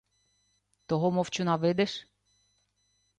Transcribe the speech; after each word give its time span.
—Того 0.87 1.07
мовчуна 1.15 1.55
видиш? 1.63 1.93